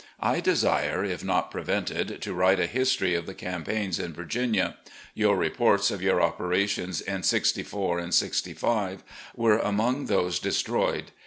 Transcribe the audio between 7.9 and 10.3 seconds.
and '65 were among